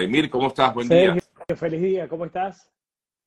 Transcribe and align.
Vladimir, 0.00 0.30
¿cómo 0.30 0.48
estás? 0.48 0.72
Buen 0.72 0.88
día. 0.88 1.14
feliz 1.54 1.82
día, 1.82 2.08
¿cómo 2.08 2.24
estás? 2.24 2.70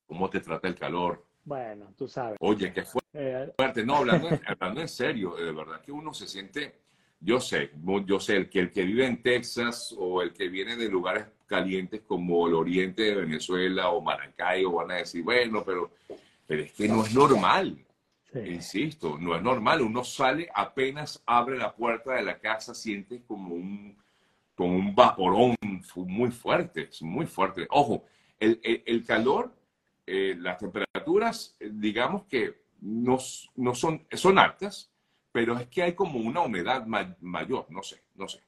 ¿Cómo 0.08 0.28
te 0.28 0.40
trata 0.40 0.66
el 0.66 0.74
calor? 0.74 1.24
Bueno, 1.44 1.94
tú 1.96 2.08
sabes. 2.08 2.36
Oye, 2.40 2.72
qué 2.72 2.82
eh, 3.12 3.52
fuerte. 3.56 3.86
No, 3.86 3.98
hablando, 3.98 4.28
hablando 4.44 4.80
en 4.80 4.88
serio, 4.88 5.36
de 5.36 5.52
verdad 5.52 5.80
que 5.80 5.92
uno 5.92 6.12
se 6.12 6.26
siente, 6.26 6.80
yo 7.20 7.38
sé, 7.38 7.70
yo 8.06 8.18
sé, 8.18 8.38
el 8.38 8.50
que, 8.50 8.58
el 8.58 8.72
que 8.72 8.82
vive 8.82 9.06
en 9.06 9.22
Texas 9.22 9.94
o 9.96 10.20
el 10.20 10.32
que 10.32 10.48
viene 10.48 10.74
de 10.74 10.88
lugares 10.88 11.26
calientes 11.46 12.00
como 12.00 12.48
el 12.48 12.54
oriente 12.54 13.02
de 13.02 13.14
Venezuela 13.14 13.90
o 13.90 14.00
Maracaibo 14.00 14.72
van 14.72 14.90
a 14.90 14.94
decir, 14.96 15.22
bueno, 15.22 15.62
pero, 15.64 15.92
pero 16.44 16.64
es 16.64 16.72
que 16.72 16.88
no 16.88 17.04
es 17.04 17.14
normal. 17.14 17.78
Insisto, 18.34 19.16
no 19.16 19.36
es 19.36 19.42
normal. 19.42 19.80
Uno 19.80 20.02
sale, 20.02 20.50
apenas 20.52 21.22
abre 21.24 21.56
la 21.56 21.72
puerta 21.72 22.14
de 22.14 22.22
la 22.22 22.40
casa, 22.40 22.74
siente 22.74 23.22
como 23.22 23.54
un, 23.54 23.96
como 24.54 24.76
un 24.76 24.94
vaporón 24.94 25.56
muy 25.96 26.30
fuerte, 26.30 26.88
muy 27.00 27.26
fuerte. 27.26 27.66
Ojo, 27.70 28.04
el, 28.38 28.60
el, 28.62 29.04
calor, 29.04 29.54
eh, 30.06 30.36
las 30.38 30.58
temperaturas, 30.58 31.56
eh, 31.60 31.70
digamos 31.72 32.24
que 32.24 32.64
no, 32.80 33.18
no 33.56 33.74
son, 33.74 34.06
son 34.12 34.38
altas, 34.38 34.92
pero 35.32 35.58
es 35.58 35.66
que 35.68 35.82
hay 35.82 35.94
como 35.94 36.18
una 36.18 36.42
humedad 36.42 36.86
mayor, 36.86 37.66
no 37.70 37.82
sé, 37.82 38.02
no 38.14 38.28
sé. 38.28 38.40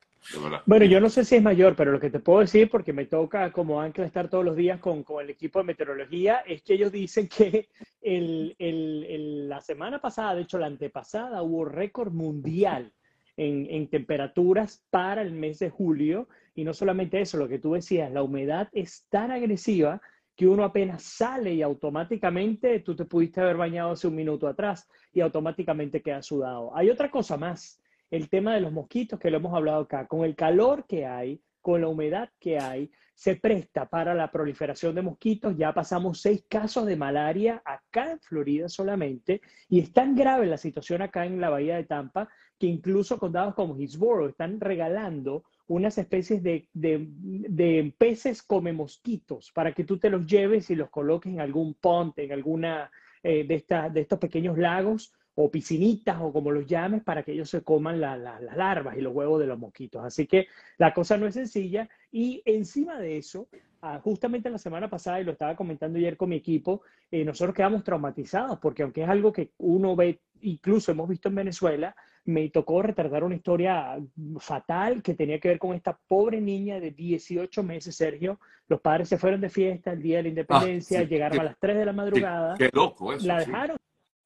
Bueno, 0.65 0.84
yo 0.87 1.01
no 1.01 1.09
sé 1.09 1.24
si 1.24 1.37
es 1.37 1.42
mayor, 1.42 1.77
pero 1.77 1.92
lo 1.92 2.01
que 2.01 2.10
te 2.10 2.18
puedo 2.18 2.41
decir, 2.41 2.68
porque 2.68 2.93
me 2.93 3.07
toca 3.07 3.52
como 3.52 3.80
ancla 3.80 4.07
estar 4.07 4.29
todos 4.29 4.45
los 4.45 4.57
días 4.57 4.80
con, 4.80 5.04
con 5.04 5.23
el 5.23 5.30
equipo 5.30 5.60
de 5.60 5.66
meteorología, 5.66 6.38
es 6.41 6.62
que 6.62 6.74
ellos 6.74 6.91
dicen 6.91 7.29
que 7.29 7.68
el, 8.01 8.54
el, 8.59 9.48
la 9.48 9.60
semana 9.60 10.01
pasada, 10.01 10.34
de 10.34 10.43
hecho 10.43 10.59
la 10.59 10.66
antepasada, 10.66 11.43
hubo 11.43 11.65
récord 11.65 12.12
mundial 12.12 12.93
en, 13.36 13.88
temperaturas 13.88 14.84
para 14.90 15.22
el 15.22 15.32
mes 15.32 15.58
de 15.58 15.70
julio. 15.70 16.28
Y 16.54 16.64
no 16.64 16.72
solamente 16.72 17.20
eso, 17.20 17.38
lo 17.38 17.48
que 17.48 17.59
tú 17.59 17.74
decías, 17.74 18.10
la 18.10 18.22
humedad 18.22 18.68
es 18.72 19.06
tan 19.09 19.30
agresiva 19.30 20.00
que 20.34 20.46
uno 20.46 20.64
apenas 20.64 21.02
sale 21.02 21.54
y 21.54 21.62
automáticamente 21.62 22.80
tú 22.80 22.95
te 22.95 23.06
pudiste 23.06 23.40
haber 23.40 23.56
bañado 23.56 23.93
hace 23.93 24.06
un 24.06 24.15
minuto 24.15 24.46
atrás 24.46 24.88
y 25.12 25.20
automáticamente 25.20 26.02
queda 26.02 26.23
sudado. 26.23 26.76
Hay 26.76 26.90
otra 26.90 27.10
cosa 27.10 27.37
más 27.37 27.80
el 28.10 28.28
tema 28.28 28.54
de 28.54 28.60
los 28.60 28.73
mosquitos 28.73 29.18
que 29.18 29.30
lo 29.30 29.38
hemos 29.38 29.54
hablado 29.54 29.82
acá, 29.82 30.06
con 30.06 30.24
el 30.24 30.37
calor 30.37 30.87
que 30.87 31.06
hay, 31.06 31.40
con 31.60 31.80
la 31.80 31.88
humedad 31.88 32.30
que 32.38 32.59
hay, 32.59 32.90
se 33.15 33.34
presta 33.34 33.88
para 33.88 34.15
la 34.15 34.30
proliferación 34.30 34.95
de 34.95 35.02
mosquitos. 35.02 35.56
Ya 35.56 35.73
pasamos 35.73 36.21
seis 36.21 36.45
casos 36.48 36.87
de 36.87 36.96
malaria 36.96 37.62
acá 37.65 38.12
en 38.12 38.21
Florida 38.21 38.68
solamente, 38.68 39.40
y 39.68 39.80
es 39.80 39.93
tan 39.93 40.15
grave 40.15 40.46
la 40.46 40.59
situación 40.59 41.02
acá 41.02 41.24
en 41.24 41.40
la 41.40 41.50
bahía 41.50 41.76
de 41.76 41.84
Tampa 41.84 42.28
que 42.59 42.66
incluso 42.66 43.18
condados 43.18 43.54
como 43.54 43.76
Hillsborough 43.76 44.29
están 44.29 44.60
regalando 44.60 45.45
unas 45.68 45.99
especies 45.99 46.43
de, 46.43 46.68
de, 46.73 47.95
peces 47.99 48.43
come 48.43 48.73
mosquitos 48.73 49.51
para 49.52 49.73
que 49.73 49.85
tú 49.85 49.99
te 49.99 50.10
los 50.10 50.26
lleves 50.26 50.71
y 50.71 50.77
los 50.77 50.90
coloques 50.90 51.32
en 51.32 51.40
algún 51.40 51.74
ponte, 51.74 52.24
en 52.24 52.32
alguna 52.32 52.90
eh, 53.23 53.45
de, 53.45 53.90
de 53.90 54.01
estos 54.01 54.18
pequeños 54.18 54.57
lagos 54.57 55.12
o 55.34 55.51
piscinitas 55.51 56.16
o 56.21 56.32
como 56.32 56.51
los 56.51 56.66
llames 56.66 57.02
para 57.02 57.23
que 57.23 57.32
ellos 57.32 57.51
se 57.51 57.62
coman 57.62 58.01
las 58.01 58.18
larvas 58.57 58.96
y 58.96 59.02
los 59.02 59.15
huevos 59.15 59.38
de 59.38 59.46
los 59.46 59.59
mosquitos. 59.59 60.02
Así 60.02 60.27
que 60.27 60.46
la 60.79 60.95
cosa 60.95 61.18
no 61.18 61.27
es 61.27 61.34
sencilla 61.34 61.88
y 62.10 62.43
encima 62.46 62.99
de 62.99 63.18
eso, 63.18 63.49
ah, 63.82 64.00
justamente 64.03 64.49
la 64.49 64.59
semana 64.59 64.88
pasada, 64.88 65.21
y 65.21 65.25
lo 65.25 65.32
estaba 65.32 65.54
comentando 65.54 65.99
ayer 65.99 66.16
con 66.16 66.31
mi 66.31 66.37
equipo, 66.37 66.82
eh, 67.10 67.22
nosotros 67.22 67.54
quedamos 67.54 67.84
traumatizados 67.84 68.59
porque 68.59 68.82
aunque 68.82 69.03
es 69.03 69.09
algo 69.09 69.31
que 69.31 69.53
uno 69.59 69.94
ve, 69.94 70.21
incluso 70.41 70.91
hemos 70.91 71.09
visto 71.09 71.28
en 71.28 71.34
Venezuela, 71.34 71.94
me 72.27 72.49
tocó 72.50 72.82
retardar 72.82 73.25
una 73.25 73.37
historia 73.37 73.99
fatal 74.38 75.03
que 75.03 75.15
tenía 75.15 75.41
que 75.41 75.49
ver 75.49 75.59
con 75.59 75.75
esta 75.75 75.99
pobre 76.09 76.41
niña 76.41 76.78
de 76.81 76.91
18 76.91 77.62
meses, 77.62 77.97
Sergio. 77.97 78.38
Los 78.69 78.81
padres 78.81 79.09
se 79.09 79.19
fueron 79.19 79.41
de 79.41 79.49
fiesta 79.49 79.93
el 79.93 80.03
día 80.03 80.19
de 80.19 80.22
la 80.25 80.27
ah, 80.27 80.31
independencia, 80.31 81.03
llegaron 81.05 81.41
a 81.41 81.44
las 81.44 81.59
3 81.59 81.77
de 81.78 81.87
la 81.87 81.93
madrugada. 81.93 82.55
qué 82.59 82.69
loco 82.72 83.12
eso. 83.12 83.27
La 83.27 83.38
dejaron 83.38 83.77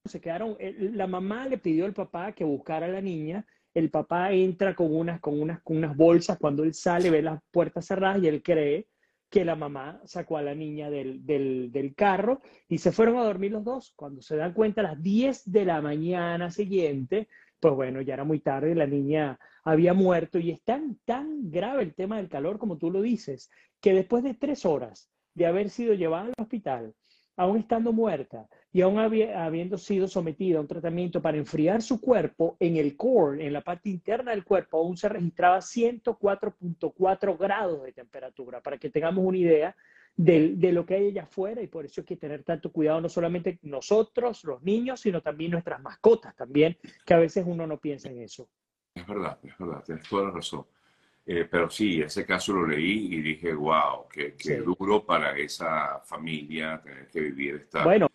se 0.05 0.21
quedaron, 0.21 0.57
la 0.59 1.07
mamá 1.07 1.47
le 1.47 1.59
pidió 1.59 1.85
al 1.85 1.93
papá 1.93 2.33
que 2.33 2.45
buscara 2.45 2.87
a 2.87 2.91
la 2.91 3.01
niña, 3.01 3.47
el 3.75 3.91
papá 3.91 4.33
entra 4.33 4.75
con 4.75 4.95
unas, 4.95 5.21
con 5.21 5.41
unas, 5.41 5.63
con 5.63 5.77
unas 5.77 5.97
bolsas, 5.97 6.39
cuando 6.39 6.65
él 6.65 6.75
sale 6.75 7.11
ve 7.11 7.23
las 7.23 7.41
puertas 7.51 7.87
cerradas 7.87 8.23
y 8.23 8.29
él 8.29 8.43
cree 8.43 8.89
que 9.29 9.45
la 9.45 9.55
mamá 9.55 10.01
sacó 10.07 10.39
a 10.39 10.43
la 10.43 10.55
niña 10.55 10.91
del, 10.91 11.25
del, 11.25 11.71
del, 11.71 11.95
carro 11.95 12.41
y 12.69 12.79
se 12.79 12.91
fueron 12.91 13.17
a 13.17 13.25
dormir 13.25 13.53
los 13.53 13.63
dos. 13.63 13.93
Cuando 13.95 14.23
se 14.23 14.37
dan 14.37 14.53
cuenta 14.53 14.81
a 14.81 14.85
las 14.85 15.01
10 15.01 15.53
de 15.53 15.65
la 15.65 15.81
mañana 15.81 16.51
siguiente, 16.51 17.29
pues 17.61 17.75
bueno, 17.75 18.01
ya 18.01 18.15
era 18.15 18.25
muy 18.25 18.41
tarde, 18.41 18.75
la 18.75 18.87
niña 18.87 19.39
había 19.65 19.93
muerto 19.93 20.39
y 20.39 20.51
es 20.51 20.63
tan, 20.63 20.99
tan 21.05 21.51
grave 21.51 21.83
el 21.83 21.95
tema 21.95 22.17
del 22.17 22.29
calor 22.29 22.59
como 22.59 22.79
tú 22.79 22.91
lo 22.91 23.03
dices, 23.03 23.51
que 23.81 23.93
después 23.93 24.25
de 24.25 24.35
tres 24.35 24.65
horas 24.65 25.11
de 25.35 25.47
haber 25.47 25.71
sido 25.71 25.95
llevada 25.95 26.27
al 26.27 26.35
hospital, 26.39 26.95
aún 27.37 27.59
estando 27.59 27.93
muerta, 27.93 28.49
y 28.73 28.83
aún 28.83 28.99
habiendo 28.99 29.79
sido 29.79 30.07
sometida 30.07 30.59
a 30.59 30.61
un 30.61 30.69
tratamiento 30.69 31.21
para 31.23 31.39
enfriar 31.39 31.83
su 31.83 32.01
cuerpo, 32.01 32.57
en 32.61 32.77
el 32.77 32.97
core, 32.97 33.47
en 33.47 33.53
la 33.53 33.63
parte 33.63 33.89
interna 33.89 34.33
del 34.33 34.45
cuerpo, 34.45 34.79
aún 34.79 34.97
se 34.97 35.09
registraba 35.09 35.59
104.4 35.59 37.39
grados 37.39 37.83
de 37.83 37.93
temperatura, 37.93 38.61
para 38.61 38.79
que 38.79 38.91
tengamos 38.91 39.25
una 39.25 39.39
idea 39.39 39.77
de, 40.17 40.55
de, 40.57 40.73
lo 40.73 40.85
que 40.85 40.95
hay 40.95 41.09
allá 41.09 41.23
afuera 41.23 41.63
y 41.63 41.67
por 41.67 41.85
eso 41.85 42.03
hay 42.03 42.05
que 42.05 42.17
tener 42.17 42.43
tanto 42.43 42.71
cuidado, 42.71 43.01
no 43.01 43.09
solamente 43.09 43.59
nosotros, 43.63 44.45
los 44.45 44.63
niños, 44.63 45.01
sino 45.01 45.23
también 45.23 45.53
nuestras 45.53 45.81
mascotas 45.81 46.37
también, 46.37 46.77
que 47.05 47.15
a 47.15 47.19
veces 47.19 47.45
uno 47.47 47.67
no 47.67 47.79
piensa 47.79 48.11
en 48.11 48.21
eso. 48.21 48.49
Es 48.95 49.07
verdad, 49.07 49.39
es 49.43 49.57
verdad, 49.59 49.83
tienes 49.85 50.09
toda 50.09 50.25
la 50.25 50.31
razón. 50.33 50.67
Eh, 51.27 51.47
pero 51.51 51.71
sí, 51.71 52.01
ese 52.01 52.27
caso 52.27 52.53
lo 52.53 52.67
leí 52.67 53.15
y 53.15 53.23
dije, 53.23 53.55
wow, 53.55 54.09
qué, 54.13 54.35
qué 54.35 54.57
duro 54.57 55.05
para 55.05 55.37
esa 55.39 56.01
familia 56.01 56.81
tener 56.83 57.09
que 57.09 57.21
vivir 57.21 57.55
esta... 57.57 57.85
Bueno, 57.85 58.09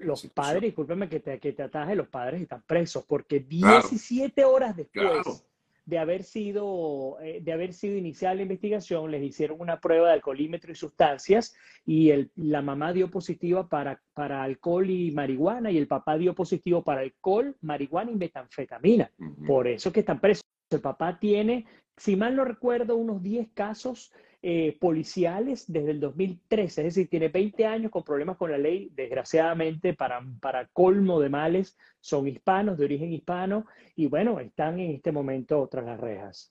los 0.00 0.26
padres, 0.28 0.62
discúlpeme 0.62 1.08
que 1.08 1.20
te, 1.20 1.38
que 1.38 1.52
te 1.52 1.62
ataje, 1.62 1.94
los 1.94 2.08
padres 2.08 2.40
están 2.40 2.62
presos 2.62 3.04
porque 3.06 3.40
17 3.40 4.44
horas 4.44 4.76
después 4.76 5.45
de 5.86 5.98
haber 5.98 6.24
sido 6.24 7.18
eh, 7.20 7.40
de 7.40 7.52
haber 7.52 7.72
sido 7.72 7.96
iniciada 7.96 8.34
la 8.34 8.42
investigación, 8.42 9.10
les 9.10 9.22
hicieron 9.22 9.60
una 9.60 9.80
prueba 9.80 10.08
de 10.08 10.14
alcoholímetro 10.14 10.72
y 10.72 10.74
sustancias 10.74 11.54
y 11.86 12.10
el, 12.10 12.30
la 12.34 12.60
mamá 12.60 12.92
dio 12.92 13.10
positiva 13.10 13.68
para, 13.68 14.02
para 14.12 14.42
alcohol 14.42 14.90
y 14.90 15.12
marihuana 15.12 15.70
y 15.70 15.78
el 15.78 15.86
papá 15.86 16.18
dio 16.18 16.34
positivo 16.34 16.82
para 16.82 17.02
alcohol, 17.02 17.56
marihuana 17.60 18.10
y 18.10 18.16
metanfetamina. 18.16 19.10
Por 19.46 19.68
eso 19.68 19.92
que 19.92 20.00
están 20.00 20.20
presos. 20.20 20.42
El 20.68 20.80
papá 20.80 21.20
tiene, 21.20 21.64
si 21.96 22.16
mal 22.16 22.34
no 22.34 22.44
recuerdo, 22.44 22.96
unos 22.96 23.22
10 23.22 23.50
casos 23.54 24.12
eh, 24.48 24.76
policiales 24.78 25.64
desde 25.66 25.90
el 25.90 25.98
2013, 25.98 26.82
es 26.82 26.94
decir, 26.94 27.08
tiene 27.08 27.26
20 27.26 27.66
años 27.66 27.90
con 27.90 28.04
problemas 28.04 28.36
con 28.36 28.48
la 28.48 28.56
ley, 28.56 28.92
desgraciadamente, 28.94 29.92
para, 29.92 30.24
para 30.40 30.68
colmo 30.68 31.18
de 31.18 31.28
males, 31.28 31.76
son 32.00 32.28
hispanos, 32.28 32.78
de 32.78 32.84
origen 32.84 33.12
hispano, 33.12 33.66
y 33.96 34.06
bueno, 34.06 34.38
están 34.38 34.78
en 34.78 34.92
este 34.92 35.10
momento 35.10 35.68
tras 35.68 35.84
las 35.84 35.98
rejas. 35.98 36.48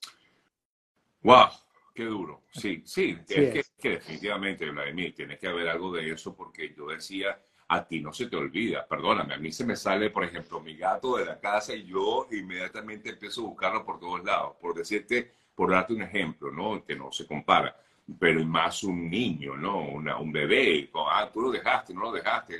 ¡Wow! 1.22 1.46
Qué 1.94 2.04
duro. 2.04 2.42
Sí, 2.50 2.82
sí, 2.84 3.16
es, 3.30 3.72
Que, 3.78 3.88
definitivamente, 3.88 4.70
Vladimir, 4.70 5.14
tiene 5.14 5.38
que 5.38 5.48
haber 5.48 5.66
algo 5.66 5.90
de 5.90 6.10
eso 6.10 6.36
porque 6.36 6.74
yo 6.76 6.88
decía, 6.88 7.40
a 7.68 7.88
ti 7.88 8.02
no 8.02 8.12
se 8.12 8.26
te 8.26 8.36
olvida, 8.36 8.86
perdóname, 8.86 9.32
a 9.32 9.38
mí 9.38 9.50
se 9.52 9.64
me 9.64 9.74
sale, 9.74 10.10
por 10.10 10.22
ejemplo, 10.22 10.60
mi 10.60 10.76
gato 10.76 11.16
de 11.16 11.24
la 11.24 11.40
casa 11.40 11.74
y 11.74 11.86
yo 11.86 12.28
inmediatamente 12.30 13.08
empiezo 13.08 13.40
a 13.40 13.44
buscarlo 13.44 13.86
por 13.86 13.98
todos 13.98 14.22
lados, 14.22 14.54
por 14.60 14.74
decirte, 14.74 15.32
por 15.54 15.70
darte 15.70 15.94
un 15.94 16.02
ejemplo, 16.02 16.52
¿no? 16.52 16.84
Que 16.84 16.94
no 16.94 17.10
se 17.10 17.26
compara 17.26 17.74
pero 18.18 18.44
más 18.44 18.82
un 18.84 19.10
niño, 19.10 19.56
¿no? 19.56 19.80
un 19.80 20.32
bebé, 20.32 20.90
ah, 20.94 21.28
tú 21.32 21.40
lo 21.40 21.50
dejaste, 21.50 21.92
no 21.92 22.02
lo 22.02 22.12
dejaste. 22.12 22.56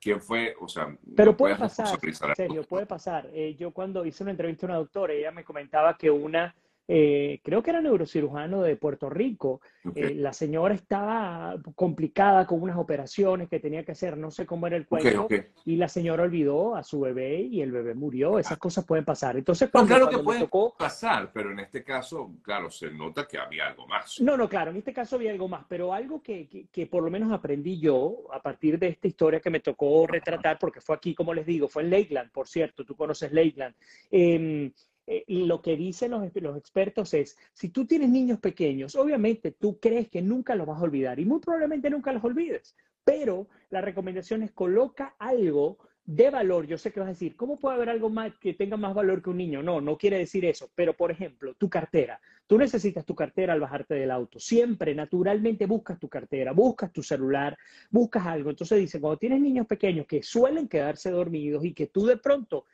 ¿Quién 0.00 0.20
fue? 0.20 0.54
O 0.60 0.68
sea, 0.68 0.96
pero 1.16 1.36
puede 1.36 1.56
pasar, 1.56 1.98
en 2.00 2.34
serio, 2.36 2.62
puede 2.62 2.86
pasar. 2.86 3.28
Eh, 3.32 3.56
yo 3.58 3.72
cuando 3.72 4.06
hice 4.06 4.22
una 4.22 4.30
entrevista 4.30 4.66
a 4.66 4.68
una 4.68 4.78
doctora, 4.78 5.12
ella 5.12 5.32
me 5.32 5.42
comentaba 5.42 5.96
que 5.96 6.10
una 6.10 6.54
eh, 6.88 7.40
creo 7.42 7.62
que 7.62 7.70
era 7.70 7.80
neurocirujano 7.80 8.62
de 8.62 8.76
Puerto 8.76 9.10
Rico. 9.10 9.60
Eh, 9.94 10.14
la 10.14 10.32
señora 10.32 10.74
estaba 10.74 11.56
complicada 11.74 12.46
con 12.46 12.62
unas 12.62 12.76
operaciones 12.76 13.48
que 13.48 13.58
tenía 13.58 13.84
que 13.84 13.92
hacer, 13.92 14.16
no 14.16 14.30
sé 14.30 14.46
cómo 14.46 14.66
era 14.66 14.76
el 14.76 14.86
cuello, 14.86 15.26
y 15.64 15.76
la 15.76 15.88
señora 15.88 16.22
olvidó 16.22 16.76
a 16.76 16.82
su 16.82 17.00
bebé 17.00 17.40
y 17.40 17.60
el 17.60 17.72
bebé 17.72 17.94
murió. 17.94 18.38
Esas 18.38 18.58
cosas 18.58 18.84
pueden 18.84 19.04
pasar. 19.04 19.36
Entonces, 19.36 19.68
cuando, 19.70 19.88
claro 19.88 20.08
que 20.08 20.18
puede 20.18 20.48
pasar, 20.78 21.30
pero 21.32 21.50
en 21.50 21.60
este 21.60 21.82
caso, 21.82 22.32
claro, 22.42 22.70
se 22.70 22.90
nota 22.90 23.26
que 23.26 23.38
había 23.38 23.66
algo 23.66 23.86
más. 23.86 24.20
No, 24.20 24.36
no, 24.36 24.48
claro, 24.48 24.70
en 24.70 24.76
este 24.76 24.92
caso 24.92 25.16
había 25.16 25.32
algo 25.32 25.48
más, 25.48 25.64
pero 25.68 25.92
algo 25.92 26.22
que, 26.22 26.46
que, 26.46 26.66
que 26.68 26.86
por 26.86 27.02
lo 27.02 27.10
menos 27.10 27.32
aprendí 27.32 27.80
yo 27.80 28.28
a 28.32 28.40
partir 28.40 28.78
de 28.78 28.88
esta 28.88 29.08
historia 29.08 29.40
que 29.40 29.50
me 29.50 29.60
tocó 29.60 30.06
retratar, 30.06 30.58
porque 30.58 30.80
fue 30.80 30.94
aquí, 30.94 31.14
como 31.14 31.34
les 31.34 31.46
digo, 31.46 31.68
fue 31.68 31.82
en 31.82 31.90
Lakeland, 31.90 32.30
por 32.30 32.46
cierto, 32.46 32.84
tú 32.84 32.94
conoces 32.94 33.32
Lakeland. 33.32 33.74
Eh, 34.10 34.70
eh, 35.06 35.24
lo 35.28 35.62
que 35.62 35.76
dicen 35.76 36.10
los, 36.10 36.56
expertos 36.56 37.14
es, 37.14 37.38
si 37.52 37.68
tú 37.68 37.86
tienes 37.86 38.10
niños 38.10 38.40
pequeños, 38.40 38.96
obviamente 38.96 39.52
tú 39.52 39.78
crees 39.78 40.08
que 40.08 40.22
nunca 40.22 40.54
los 40.54 40.66
vas 40.66 40.80
a 40.80 40.84
olvidar 40.84 41.20
y 41.20 41.24
muy 41.24 41.40
probablemente 41.40 41.90
nunca 41.90 42.12
los 42.12 42.24
olvides, 42.24 42.76
pero 43.04 43.46
la 43.70 43.80
recomendación 43.80 44.42
es 44.42 44.50
coloca 44.52 45.14
algo 45.18 45.78
de 46.06 46.30
valor, 46.30 46.66
yo 46.66 46.78
sé 46.78 46.92
que 46.92 47.00
vas 47.00 47.08
a 47.08 47.12
decir, 47.12 47.34
¿cómo 47.34 47.58
puede 47.58 47.74
haber 47.74 47.88
algo 47.88 48.08
más 48.08 48.32
que 48.38 48.54
tenga 48.54 48.76
más 48.76 48.94
valor 48.94 49.22
que 49.22 49.30
un 49.30 49.38
niño? 49.38 49.62
No, 49.62 49.80
no 49.80 49.98
quiere 49.98 50.18
decir 50.18 50.44
eso, 50.44 50.70
pero 50.74 50.94
por 50.96 51.10
ejemplo, 51.10 51.54
tu 51.54 51.68
cartera. 51.68 52.20
Tú 52.46 52.56
necesitas 52.56 53.04
tu 53.04 53.16
cartera 53.16 53.52
al 53.52 53.60
bajarte 53.60 53.94
del 53.94 54.12
auto. 54.12 54.38
Siempre, 54.38 54.94
naturalmente, 54.94 55.66
buscas 55.66 55.98
tu 55.98 56.08
cartera, 56.08 56.52
buscas 56.52 56.92
tu 56.92 57.02
celular, 57.02 57.58
buscas 57.90 58.24
algo. 58.24 58.50
Entonces 58.50 58.78
dice, 58.78 59.00
cuando 59.00 59.18
tienes 59.18 59.40
niños 59.40 59.66
pequeños 59.66 60.06
que 60.06 60.22
suelen 60.22 60.68
quedarse 60.68 61.10
dormidos 61.10 61.64
y 61.64 61.74
que 61.74 61.88
tú 61.88 62.06
de 62.06 62.18
pronto 62.18 62.66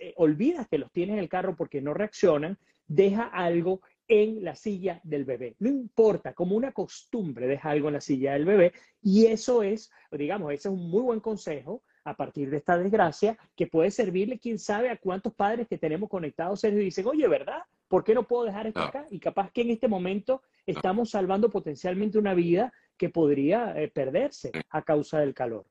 eh, 0.00 0.14
olvidas 0.16 0.68
que 0.68 0.78
los 0.78 0.90
tienes 0.92 1.14
en 1.14 1.20
el 1.20 1.28
carro 1.28 1.56
porque 1.56 1.80
no 1.80 1.94
reaccionan, 1.94 2.58
deja 2.86 3.24
algo 3.24 3.80
en 4.08 4.42
la 4.42 4.56
silla 4.56 5.00
del 5.04 5.24
bebé. 5.24 5.54
No 5.60 5.68
importa, 5.68 6.34
como 6.34 6.56
una 6.56 6.72
costumbre, 6.72 7.46
deja 7.46 7.70
algo 7.70 7.88
en 7.88 7.94
la 7.94 8.00
silla 8.00 8.32
del 8.32 8.44
bebé 8.44 8.72
y 9.02 9.26
eso 9.26 9.62
es, 9.62 9.90
digamos, 10.10 10.52
ese 10.52 10.68
es 10.68 10.74
un 10.74 10.90
muy 10.90 11.02
buen 11.02 11.20
consejo 11.20 11.82
a 12.04 12.16
partir 12.16 12.50
de 12.50 12.56
esta 12.56 12.78
desgracia, 12.78 13.38
que 13.54 13.66
puede 13.66 13.90
servirle, 13.90 14.38
quién 14.38 14.58
sabe, 14.58 14.90
a 14.90 14.96
cuántos 14.96 15.34
padres 15.34 15.68
que 15.68 15.78
tenemos 15.78 16.08
conectados 16.08 16.64
y 16.64 16.70
dicen, 16.70 17.06
oye, 17.06 17.28
¿verdad? 17.28 17.62
¿Por 17.88 18.04
qué 18.04 18.14
no 18.14 18.26
puedo 18.26 18.44
dejar 18.44 18.66
esto 18.66 18.80
acá? 18.80 19.06
Y 19.10 19.20
capaz 19.20 19.50
que 19.52 19.62
en 19.62 19.70
este 19.70 19.86
momento 19.86 20.42
estamos 20.66 21.10
salvando 21.10 21.50
potencialmente 21.50 22.18
una 22.18 22.34
vida 22.34 22.72
que 22.96 23.10
podría 23.10 23.74
eh, 23.80 23.88
perderse 23.88 24.50
a 24.70 24.82
causa 24.82 25.20
del 25.20 25.34
calor. 25.34 25.66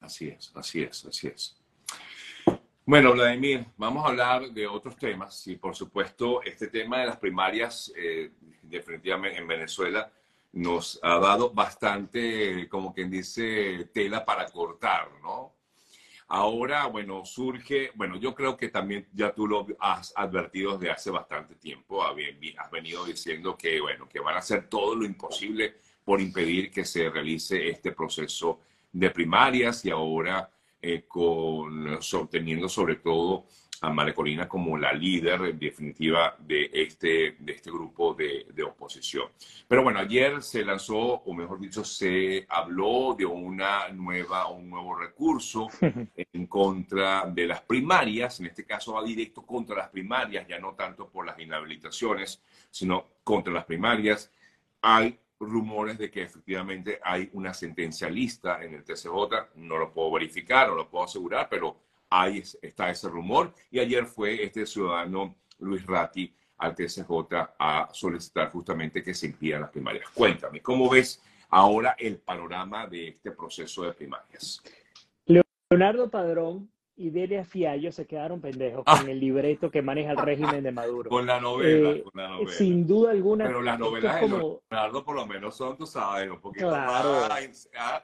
Así 0.00 0.28
es, 0.28 0.52
así 0.54 0.82
es, 0.82 1.06
así 1.06 1.28
es. 1.28 1.56
Bueno, 2.88 3.12
Vladimir, 3.12 3.66
vamos 3.76 4.02
a 4.02 4.08
hablar 4.08 4.50
de 4.50 4.66
otros 4.66 4.96
temas 4.96 5.46
y 5.46 5.56
por 5.56 5.76
supuesto 5.76 6.42
este 6.42 6.68
tema 6.68 7.00
de 7.00 7.04
las 7.08 7.18
primarias 7.18 7.92
eh, 7.94 8.30
definitivamente 8.62 9.36
en 9.38 9.46
Venezuela 9.46 10.10
nos 10.54 10.98
ha 11.02 11.18
dado 11.18 11.50
bastante, 11.50 12.66
como 12.66 12.94
quien 12.94 13.10
dice, 13.10 13.90
tela 13.92 14.24
para 14.24 14.46
cortar, 14.46 15.10
¿no? 15.22 15.52
Ahora, 16.28 16.86
bueno, 16.86 17.26
surge, 17.26 17.90
bueno, 17.94 18.16
yo 18.16 18.34
creo 18.34 18.56
que 18.56 18.70
también 18.70 19.06
ya 19.12 19.34
tú 19.34 19.46
lo 19.46 19.66
has 19.80 20.14
advertido 20.16 20.78
desde 20.78 20.90
hace 20.90 21.10
bastante 21.10 21.56
tiempo, 21.56 22.02
has 22.02 22.70
venido 22.70 23.04
diciendo 23.04 23.54
que, 23.54 23.82
bueno, 23.82 24.08
que 24.08 24.20
van 24.20 24.36
a 24.36 24.38
hacer 24.38 24.66
todo 24.66 24.96
lo 24.96 25.04
imposible 25.04 25.74
por 26.02 26.22
impedir 26.22 26.70
que 26.70 26.86
se 26.86 27.10
realice 27.10 27.68
este 27.68 27.92
proceso 27.92 28.62
de 28.90 29.10
primarias 29.10 29.84
y 29.84 29.90
ahora 29.90 30.50
eh, 30.80 31.04
con, 31.06 32.00
sosteniendo 32.00 32.68
sobre 32.68 32.96
todo 32.96 33.46
a 33.80 33.90
María 33.90 34.14
Corina 34.14 34.48
como 34.48 34.76
la 34.76 34.92
líder 34.92 35.54
definitiva 35.56 36.36
de 36.38 36.70
este, 36.72 37.36
de 37.38 37.52
este 37.52 37.70
grupo 37.70 38.14
de, 38.14 38.46
de, 38.52 38.62
oposición. 38.62 39.28
Pero 39.68 39.82
bueno, 39.82 40.00
ayer 40.00 40.42
se 40.42 40.64
lanzó, 40.64 40.96
o 40.96 41.34
mejor 41.34 41.60
dicho, 41.60 41.84
se 41.84 42.44
habló 42.48 43.14
de 43.16 43.24
una 43.24 43.88
nueva, 43.88 44.48
un 44.48 44.68
nuevo 44.68 44.96
recurso 44.96 45.68
en 46.32 46.46
contra 46.46 47.26
de 47.26 47.46
las 47.46 47.60
primarias, 47.62 48.40
en 48.40 48.46
este 48.46 48.64
caso 48.64 48.94
va 48.94 49.04
directo 49.04 49.46
contra 49.46 49.76
las 49.76 49.90
primarias, 49.90 50.46
ya 50.48 50.58
no 50.58 50.74
tanto 50.74 51.08
por 51.08 51.26
las 51.26 51.38
inhabilitaciones, 51.38 52.42
sino 52.70 53.06
contra 53.22 53.52
las 53.52 53.64
primarias. 53.64 54.32
Hay 54.82 55.18
rumores 55.40 55.98
de 55.98 56.10
que 56.10 56.22
efectivamente 56.22 56.98
hay 57.02 57.30
una 57.32 57.54
sentencia 57.54 58.08
lista 58.10 58.62
en 58.62 58.74
el 58.74 58.84
TCJ, 58.84 59.56
no 59.56 59.78
lo 59.78 59.92
puedo 59.92 60.12
verificar, 60.12 60.68
no 60.68 60.74
lo 60.74 60.88
puedo 60.88 61.04
asegurar, 61.04 61.48
pero 61.48 61.76
ahí 62.10 62.42
está 62.62 62.90
ese 62.90 63.08
rumor. 63.08 63.52
Y 63.70 63.78
ayer 63.78 64.06
fue 64.06 64.42
este 64.42 64.66
ciudadano 64.66 65.36
Luis 65.58 65.86
Ratti 65.86 66.34
al 66.58 66.74
TSJ 66.74 67.10
a 67.58 67.88
solicitar 67.92 68.50
justamente 68.50 69.02
que 69.02 69.14
se 69.14 69.26
impidan 69.26 69.62
las 69.62 69.70
primarias. 69.70 70.08
Cuéntame, 70.10 70.60
¿cómo 70.60 70.88
ves 70.90 71.22
ahora 71.50 71.94
el 71.98 72.18
panorama 72.18 72.86
de 72.86 73.08
este 73.08 73.30
proceso 73.30 73.84
de 73.84 73.92
primarias? 73.92 74.62
Leonardo 75.70 76.10
Padrón 76.10 76.70
y 76.98 77.10
Delia 77.10 77.44
Fiallo 77.44 77.92
se 77.92 78.06
quedaron 78.06 78.40
pendejos 78.40 78.84
con 78.84 79.06
ah. 79.06 79.10
el 79.10 79.20
libreto 79.20 79.70
que 79.70 79.82
maneja 79.82 80.10
el 80.10 80.16
régimen 80.16 80.64
de 80.64 80.72
Maduro. 80.72 81.08
Con 81.08 81.26
la 81.26 81.40
novela, 81.40 81.90
eh, 81.90 82.02
con 82.02 82.20
la 82.20 82.28
novela. 82.28 82.50
Sin 82.50 82.86
duda 82.88 83.12
alguna. 83.12 83.46
Pero 83.46 83.62
las 83.62 83.78
novelas 83.78 84.20
Leonardo 84.20 85.04
por 85.04 85.14
lo 85.14 85.24
menos 85.24 85.56
son, 85.56 85.76
tú 85.76 85.86
sabes, 85.86 86.28
un 86.28 86.40
poquito 86.40 86.68
claro. 86.68 87.28
más... 87.28 87.70
Ah. 87.78 88.02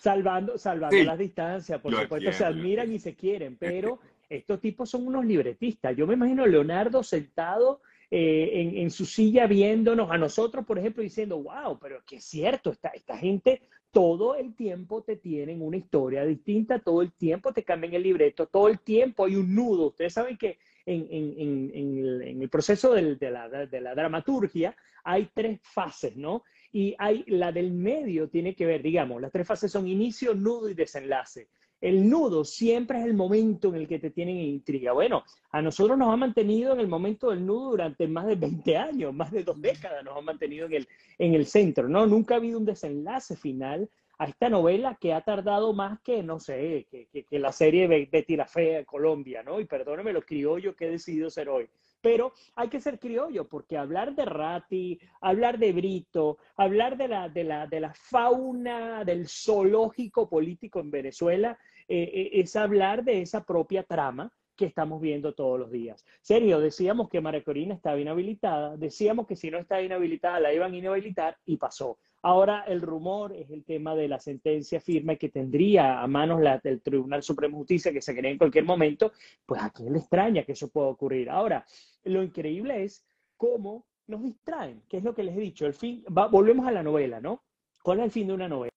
Salvando, 0.00 0.58
salvando 0.58 0.96
las 1.04 1.18
distancias, 1.18 1.80
por 1.80 1.94
supuesto, 1.94 2.32
se 2.32 2.44
admiran 2.44 2.90
y 2.92 2.98
se 2.98 3.14
quieren, 3.14 3.56
pero 3.56 3.98
estos 4.28 4.58
tipos 4.60 4.88
son 4.88 5.06
unos 5.06 5.26
libretistas. 5.26 5.94
Yo 5.94 6.06
me 6.06 6.14
imagino 6.14 6.44
a 6.44 6.46
Leonardo 6.46 7.02
sentado 7.02 7.82
eh, 8.10 8.72
en, 8.76 8.90
su 8.90 9.04
silla 9.04 9.46
viéndonos 9.46 10.10
a 10.10 10.18
nosotros, 10.18 10.64
por 10.64 10.78
ejemplo, 10.78 11.02
diciendo, 11.02 11.42
wow, 11.42 11.78
pero 11.78 12.02
que 12.06 12.16
es 12.16 12.24
cierto, 12.24 12.70
esta, 12.70 12.88
esta 12.88 13.16
gente 13.18 13.62
todo 13.90 14.34
el 14.34 14.54
tiempo 14.54 15.02
te 15.02 15.16
tienen 15.16 15.62
una 15.62 15.76
historia 15.76 16.24
distinta, 16.24 16.78
todo 16.78 17.02
el 17.02 17.12
tiempo 17.12 17.52
te 17.52 17.64
cambian 17.64 17.94
el 17.94 18.02
libreto, 18.02 18.46
todo 18.46 18.68
el 18.68 18.80
tiempo 18.80 19.24
hay 19.24 19.36
un 19.36 19.54
nudo. 19.54 19.88
Ustedes 19.88 20.14
saben 20.14 20.36
que 20.36 20.58
en, 20.86 22.40
el, 22.40 22.48
proceso 22.50 22.94
de, 22.94 23.16
la, 23.30 23.48
de 23.66 23.80
la 23.80 23.94
dramaturgia 23.94 24.74
hay 25.04 25.28
tres 25.34 25.60
fases, 25.62 26.16
¿no? 26.16 26.44
y 26.72 26.94
hay 26.98 27.24
la 27.26 27.52
del 27.52 27.72
medio 27.72 28.28
tiene 28.28 28.54
que 28.54 28.66
ver, 28.66 28.82
digamos, 28.82 29.20
las 29.20 29.32
tres 29.32 29.46
fases 29.46 29.72
son 29.72 29.88
inicio, 29.88 30.34
nudo 30.34 30.68
y 30.68 30.74
desenlace. 30.74 31.48
El 31.80 32.08
nudo 32.10 32.44
siempre 32.44 32.98
es 32.98 33.04
el 33.04 33.14
momento 33.14 33.68
en 33.68 33.76
el 33.76 33.88
que 33.88 33.98
te 33.98 34.10
tienen 34.10 34.36
intriga. 34.36 34.92
Bueno, 34.92 35.24
a 35.50 35.62
nosotros 35.62 35.96
nos 35.96 36.12
ha 36.12 36.16
mantenido 36.16 36.72
en 36.72 36.80
el 36.80 36.88
momento 36.88 37.30
del 37.30 37.46
nudo 37.46 37.70
durante 37.70 38.08
más 38.08 38.26
de 38.26 38.34
20 38.34 38.76
años, 38.76 39.14
más 39.14 39.30
de 39.30 39.44
dos 39.44 39.60
décadas 39.60 40.04
nos 40.04 40.16
ha 40.16 40.20
mantenido 40.20 40.66
en 40.66 40.72
el, 40.74 40.88
en 41.18 41.34
el 41.34 41.46
centro, 41.46 41.88
¿no? 41.88 42.06
Nunca 42.06 42.34
ha 42.34 42.38
habido 42.38 42.58
un 42.58 42.64
desenlace 42.64 43.36
final 43.36 43.88
a 44.18 44.26
esta 44.26 44.48
novela 44.48 44.98
que 45.00 45.14
ha 45.14 45.20
tardado 45.20 45.72
más 45.72 46.00
que, 46.00 46.22
no 46.24 46.40
sé, 46.40 46.88
que, 46.90 47.06
que, 47.24 47.38
la 47.38 47.52
serie 47.52 47.86
Betty 48.10 48.36
la 48.36 48.46
Fea 48.46 48.78
de 48.78 48.84
Colombia, 48.84 49.44
¿no? 49.44 49.60
Y 49.60 49.64
perdóneme 49.64 50.12
lo 50.12 50.22
criollo 50.22 50.74
que 50.74 50.86
he 50.86 50.90
decidido 50.90 51.30
ser 51.30 51.48
hoy. 51.48 51.68
Pero 52.00 52.32
hay 52.54 52.68
que 52.68 52.80
ser 52.80 52.98
criollo, 52.98 53.48
porque 53.48 53.76
hablar 53.76 54.14
de 54.14 54.24
Ratti, 54.24 55.00
hablar 55.20 55.58
de 55.58 55.72
Brito, 55.72 56.38
hablar 56.56 56.96
de 56.96 57.08
la, 57.08 57.28
de 57.28 57.44
la, 57.44 57.66
de 57.66 57.80
la 57.80 57.92
fauna, 57.94 59.04
del 59.04 59.28
zoológico 59.28 60.28
político 60.28 60.80
en 60.80 60.90
Venezuela, 60.90 61.58
eh, 61.88 62.10
eh, 62.12 62.30
es 62.34 62.54
hablar 62.56 63.02
de 63.04 63.22
esa 63.22 63.44
propia 63.44 63.82
trama 63.82 64.30
que 64.56 64.66
estamos 64.66 65.00
viendo 65.00 65.34
todos 65.34 65.58
los 65.58 65.70
días. 65.70 66.04
Serio, 66.20 66.60
decíamos 66.60 67.08
que 67.08 67.20
María 67.20 67.44
Corina 67.44 67.74
estaba 67.74 67.98
inhabilitada, 67.98 68.76
decíamos 68.76 69.26
que 69.26 69.36
si 69.36 69.50
no 69.50 69.58
estaba 69.58 69.80
inhabilitada 69.80 70.40
la 70.40 70.52
iban 70.52 70.72
a 70.72 70.76
inhabilitar 70.76 71.36
y 71.46 71.56
pasó. 71.56 71.98
Ahora 72.22 72.64
el 72.66 72.82
rumor 72.82 73.32
es 73.32 73.48
el 73.50 73.64
tema 73.64 73.94
de 73.94 74.08
la 74.08 74.18
sentencia 74.18 74.80
firme 74.80 75.16
que 75.16 75.28
tendría 75.28 76.02
a 76.02 76.06
manos 76.08 76.40
del 76.64 76.82
Tribunal 76.82 77.22
Supremo 77.22 77.58
Justicia 77.58 77.92
que 77.92 78.02
se 78.02 78.14
cree 78.16 78.32
en 78.32 78.38
cualquier 78.38 78.64
momento, 78.64 79.12
pues 79.46 79.62
a 79.62 79.70
quién 79.70 79.92
le 79.92 80.00
extraña 80.00 80.42
que 80.42 80.52
eso 80.52 80.68
pueda 80.68 80.88
ocurrir. 80.88 81.30
Ahora, 81.30 81.64
lo 82.04 82.22
increíble 82.24 82.82
es 82.82 83.04
cómo 83.36 83.86
nos 84.08 84.24
distraen, 84.24 84.82
que 84.88 84.96
es 84.96 85.04
lo 85.04 85.14
que 85.14 85.22
les 85.22 85.36
he 85.36 85.40
dicho. 85.40 85.66
El 85.66 85.74
fin, 85.74 86.04
volvemos 86.08 86.66
a 86.66 86.72
la 86.72 86.82
novela, 86.82 87.20
¿no? 87.20 87.44
¿Cuál 87.82 88.00
es 88.00 88.06
el 88.06 88.10
fin 88.10 88.26
de 88.26 88.32
una 88.32 88.48
novela? 88.48 88.72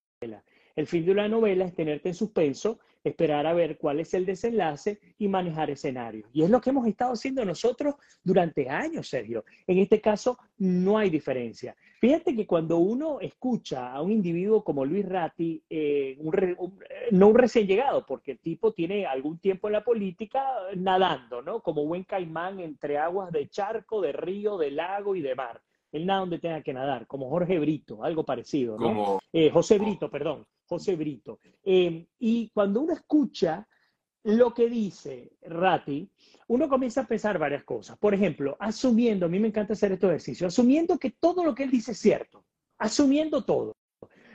El 0.75 0.87
fin 0.87 1.05
de 1.05 1.11
una 1.11 1.27
novela 1.27 1.65
es 1.65 1.73
tenerte 1.73 2.09
en 2.09 2.15
suspenso 2.15 2.79
esperar 3.03 3.47
a 3.47 3.53
ver 3.53 3.77
cuál 3.77 3.99
es 3.99 4.13
el 4.13 4.25
desenlace 4.25 4.99
y 5.17 5.27
manejar 5.27 5.69
escenarios. 5.69 6.29
Y 6.33 6.43
es 6.43 6.49
lo 6.49 6.61
que 6.61 6.69
hemos 6.69 6.87
estado 6.87 7.13
haciendo 7.13 7.43
nosotros 7.45 7.95
durante 8.23 8.69
años, 8.69 9.07
Sergio. 9.07 9.43
En 9.65 9.79
este 9.79 9.99
caso, 9.99 10.37
no 10.57 10.97
hay 10.97 11.09
diferencia. 11.09 11.75
Fíjate 11.99 12.35
que 12.35 12.47
cuando 12.47 12.77
uno 12.77 13.19
escucha 13.19 13.91
a 13.91 14.01
un 14.01 14.11
individuo 14.11 14.63
como 14.63 14.85
Luis 14.85 15.07
Ratti, 15.07 15.63
eh, 15.69 16.17
no 17.11 17.27
un 17.27 17.35
recién 17.35 17.67
llegado, 17.67 18.05
porque 18.05 18.31
el 18.31 18.39
tipo 18.39 18.73
tiene 18.73 19.05
algún 19.05 19.39
tiempo 19.39 19.67
en 19.67 19.73
la 19.73 19.83
política 19.83 20.43
nadando, 20.75 21.41
¿no? 21.41 21.61
Como 21.61 21.85
buen 21.85 22.03
caimán 22.03 22.59
entre 22.59 22.97
aguas 22.97 23.31
de 23.31 23.49
charco, 23.49 24.01
de 24.01 24.13
río, 24.13 24.57
de 24.57 24.71
lago 24.71 25.15
y 25.15 25.21
de 25.21 25.35
mar. 25.35 25.61
Él 25.91 26.05
nada 26.05 26.21
donde 26.21 26.39
tenga 26.39 26.61
que 26.61 26.73
nadar, 26.73 27.05
como 27.05 27.29
Jorge 27.29 27.59
Brito, 27.59 28.03
algo 28.03 28.23
parecido, 28.23 28.77
¿no? 28.77 28.87
Como... 28.87 29.19
Eh, 29.33 29.49
José 29.49 29.77
Brito, 29.77 30.09
perdón. 30.09 30.45
José 30.71 30.95
Brito. 30.95 31.39
Em, 31.65 32.05
y 32.17 32.49
cuando 32.53 32.79
uno 32.79 32.93
escucha 32.93 33.67
lo 34.23 34.53
que 34.53 34.69
dice 34.69 35.33
Ratti, 35.41 36.09
uno 36.47 36.69
comienza 36.69 37.01
a 37.01 37.07
pensar 37.07 37.37
varias 37.37 37.65
cosas. 37.65 37.97
Por 37.97 38.13
ejemplo, 38.13 38.55
asumiendo, 38.57 39.25
a 39.25 39.29
mí 39.29 39.37
me 39.37 39.49
encanta 39.49 39.73
hacer 39.73 39.91
este 39.91 40.07
ejercicio, 40.07 40.47
asumiendo 40.47 40.97
que 40.97 41.11
todo 41.19 41.43
lo 41.43 41.53
que 41.53 41.63
él 41.63 41.71
dice 41.71 41.91
es 41.91 41.97
cierto, 41.97 42.45
asumiendo 42.77 43.43
todo. 43.43 43.75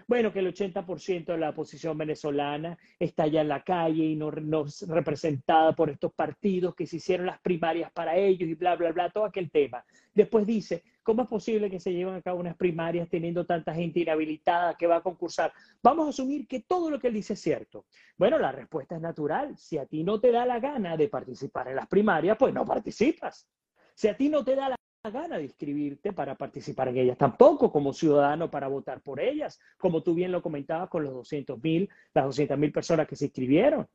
Bueno, 0.06 0.30
que 0.30 0.40
el 0.40 0.52
80% 0.54 1.24
de 1.24 1.38
la 1.38 1.50
oposición 1.50 1.96
venezolana 1.96 2.78
está 2.98 3.26
ya 3.28 3.40
en 3.40 3.48
la 3.48 3.64
calle 3.64 4.04
y 4.04 4.14
no, 4.14 4.30
no 4.30 4.66
representada 4.88 5.74
por 5.74 5.88
estos 5.88 6.12
partidos 6.12 6.74
que 6.74 6.86
se 6.86 6.96
hicieron 6.96 7.26
las 7.26 7.40
primarias 7.40 7.90
para 7.92 8.14
ellos 8.14 8.46
y 8.46 8.54
bla, 8.54 8.76
bla, 8.76 8.92
bla, 8.92 9.10
todo 9.10 9.24
aquel 9.24 9.50
tema. 9.50 9.82
Después 10.14 10.46
dice, 10.46 10.84
¿Cómo 11.06 11.22
es 11.22 11.28
posible 11.28 11.70
que 11.70 11.78
se 11.78 11.92
lleven 11.92 12.16
a 12.16 12.20
cabo 12.20 12.40
unas 12.40 12.56
primarias 12.56 13.08
teniendo 13.08 13.46
tanta 13.46 13.72
gente 13.72 14.00
inhabilitada 14.00 14.74
que 14.76 14.88
va 14.88 14.96
a 14.96 15.02
concursar? 15.04 15.52
Vamos 15.80 16.06
a 16.08 16.10
asumir 16.10 16.48
que 16.48 16.62
todo 16.62 16.90
lo 16.90 16.98
que 16.98 17.06
él 17.06 17.14
dice 17.14 17.34
es 17.34 17.40
cierto. 17.40 17.86
Bueno, 18.18 18.40
la 18.40 18.50
respuesta 18.50 18.96
es 18.96 19.00
natural. 19.00 19.56
Si 19.56 19.78
a 19.78 19.86
ti 19.86 20.02
no 20.02 20.18
te 20.18 20.32
da 20.32 20.44
la 20.44 20.58
gana 20.58 20.96
de 20.96 21.06
participar 21.06 21.68
en 21.68 21.76
las 21.76 21.86
primarias, 21.86 22.36
pues 22.36 22.52
no 22.52 22.64
participas. 22.64 23.48
Si 23.94 24.08
a 24.08 24.16
ti 24.16 24.28
no 24.28 24.44
te 24.44 24.56
da 24.56 24.70
la 24.70 24.76
gana 25.08 25.38
de 25.38 25.44
inscribirte 25.44 26.12
para 26.12 26.34
participar 26.34 26.88
en 26.88 26.96
ellas, 26.96 27.16
tampoco 27.16 27.70
como 27.70 27.92
ciudadano 27.92 28.50
para 28.50 28.66
votar 28.66 29.00
por 29.00 29.20
ellas, 29.20 29.60
como 29.78 30.02
tú 30.02 30.12
bien 30.12 30.32
lo 30.32 30.42
comentabas 30.42 30.88
con 30.88 31.04
los 31.04 31.14
200 31.14 31.62
mil, 31.62 31.88
las 32.14 32.24
200 32.24 32.58
mil 32.58 32.72
personas 32.72 33.06
que 33.06 33.14
se 33.14 33.26
inscribieron. 33.26 33.86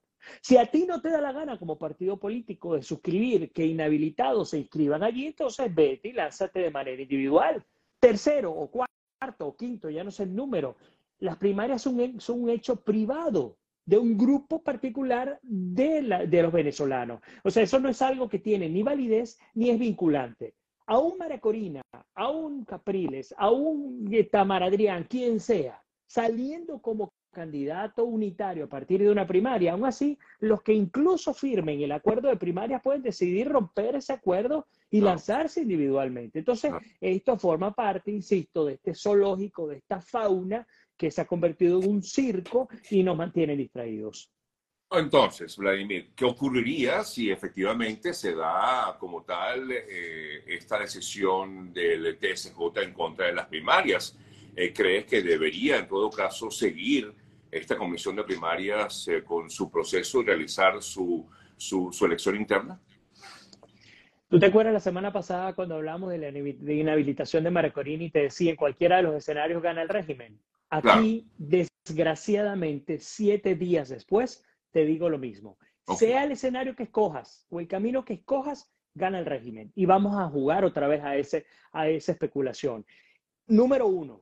Si 0.42 0.58
a 0.58 0.66
ti 0.66 0.86
no 0.86 1.01
te 1.01 1.10
da 1.10 1.22
la 1.22 1.32
gana 1.32 1.58
como 1.58 1.78
partido 1.78 2.18
político 2.18 2.75
de 2.75 2.84
suscribir 2.84 3.51
que 3.51 3.66
inhabilitados 3.66 4.50
se 4.50 4.60
inscriban 4.60 5.04
allí, 5.04 5.28
entonces 5.28 5.74
vete 5.74 6.10
y 6.10 6.13
lánzate 6.13 6.60
de 6.60 6.72
manera 6.72 7.01
individual. 7.01 7.63
Tercero 8.00 8.51
o 8.51 8.70
cuarto 8.70 9.48
o 9.48 9.56
quinto, 9.56 9.90
ya 9.90 10.04
no 10.04 10.12
sé 10.12 10.24
el 10.24 10.36
número, 10.36 10.75
las 11.20 11.38
primarias 11.38 11.82
son, 11.84 12.00
un 12.00 12.50
hecho 12.50 12.78
privado 12.78 13.58
de 13.86 13.98
un 13.98 14.18
grupo 14.18 14.63
particular 14.63 15.40
de, 15.44 16.01
la, 16.01 16.25
de 16.25 16.42
los 16.42 16.51
venezolanos. 16.51 17.22
O 17.44 17.51
sea, 17.51 17.63
eso 17.63 17.80
no 17.80 17.90
es 17.90 18.01
algo 18.01 18.28
que 18.28 18.40
tiene 18.40 18.70
ni 18.70 18.84
validez 18.84 19.38
ni 19.54 19.70
es 19.70 19.80
vinculante. 19.80 20.56
A 20.88 20.98
un 20.98 21.18
Maracorina, 21.18 21.82
a 22.16 22.30
un 22.30 22.66
Capriles, 22.66 23.34
a 23.38 23.51
un 23.51 24.10
Tamar 24.32 24.63
Adrián, 24.63 25.06
quien 25.08 25.40
sea, 25.40 25.84
saliendo 26.08 26.82
como 26.82 27.10
candidato 27.31 28.03
unitario 28.03 28.65
a 28.65 28.69
partir 28.69 29.01
de 29.01 29.09
una 29.09 29.25
primaria, 29.25 29.73
aún 29.73 29.85
así, 29.85 30.17
los 30.39 30.61
que 30.61 30.73
incluso 30.73 31.33
firmen 31.33 31.81
el 31.81 31.91
acuerdo 31.91 32.27
de 32.27 32.35
primaria 32.35 32.79
pueden 32.79 33.01
decidir 33.01 33.50
romper 33.50 33.95
ese 33.95 34.13
acuerdo 34.13 34.67
y 34.89 35.01
lanzarse 35.01 35.61
individualmente. 35.61 36.39
Entonces, 36.39 36.71
esto 37.00 37.38
forma 37.38 37.73
parte, 37.73 38.11
insisto, 38.11 38.65
de 38.65 38.73
este 38.73 38.93
zoológico, 38.93 39.67
de 39.67 39.77
esta 39.77 40.01
fauna 40.01 40.67
que 40.97 41.09
se 41.09 41.21
ha 41.21 41.25
convertido 41.25 41.81
en 41.81 41.89
un 41.89 42.03
circo 42.03 42.69
y 42.89 43.01
nos 43.01 43.17
mantiene 43.17 43.55
distraídos. 43.55 44.29
Entonces, 44.91 45.55
Vladimir, 45.55 46.11
¿qué 46.13 46.25
ocurriría 46.25 47.03
si 47.05 47.31
efectivamente 47.31 48.13
se 48.13 48.35
da 48.35 48.97
como 49.00 49.23
tal 49.23 49.71
eh, 49.71 50.43
esta 50.45 50.79
decisión 50.79 51.71
del 51.73 52.19
TSJ 52.19 52.59
en 52.83 52.93
contra 52.93 53.27
de 53.27 53.33
las 53.33 53.47
primarias? 53.47 54.17
Eh, 54.53 54.73
¿Crees 54.73 55.05
que 55.05 55.21
debería, 55.21 55.77
en 55.77 55.88
todo 55.88 56.09
caso, 56.09 56.51
seguir 56.51 57.13
esta 57.51 57.77
comisión 57.77 58.15
de 58.15 58.24
primarias 58.24 59.08
eh, 59.08 59.24
con 59.24 59.50
su 59.50 59.70
proceso 59.70 60.22
y 60.22 60.25
realizar 60.25 60.81
su, 60.81 61.27
su, 61.58 62.05
elección 62.05 62.36
interna? 62.36 62.79
¿Tú 64.29 64.39
te 64.39 64.46
acuerdas 64.46 64.74
la 64.74 64.79
semana 64.79 65.12
pasada 65.12 65.53
cuando 65.53 65.75
hablamos 65.75 66.10
de 66.10 66.17
la 66.17 66.74
inhabilitación 66.74 67.43
de 67.43 67.51
Maracorini 67.51 68.05
y 68.05 68.12
te 68.12 68.20
decía 68.20 68.51
en 68.51 68.55
cualquiera 68.55 68.98
de 68.98 69.03
los 69.03 69.15
escenarios 69.15 69.62
gana 69.62 69.81
el 69.81 69.89
régimen? 69.89 70.39
Aquí, 70.70 71.27
desgraciadamente, 71.38 72.98
siete 73.00 73.55
días 73.55 73.89
después, 73.89 74.41
te 74.72 74.86
digo 74.86 75.10
lo 75.10 75.17
mismo. 75.17 75.58
Sea 75.98 76.24
el 76.24 76.31
escenario 76.31 76.77
que 76.77 76.84
escojas 76.84 77.46
o 77.50 77.60
el 77.60 77.67
camino 77.67 78.05
que 78.05 78.13
escojas, 78.13 78.72
gana 78.93 79.20
el 79.20 79.25
régimen. 79.25 79.72
Y 79.75 79.86
vamos 79.86 80.17
a 80.17 80.29
jugar 80.29 80.63
otra 80.63 80.88
vez 80.88 81.03
a, 81.03 81.17
ese, 81.17 81.46
a 81.74 81.89
esa 81.89 82.13
especulación. 82.13 82.86
Número 83.48 83.88
uno, 83.88 84.22